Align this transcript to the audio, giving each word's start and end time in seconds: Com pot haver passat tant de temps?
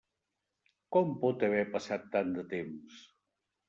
Com 0.97 1.13
pot 1.25 1.47
haver 1.51 1.61
passat 1.79 2.11
tant 2.19 2.37
de 2.41 2.51
temps? 2.59 3.09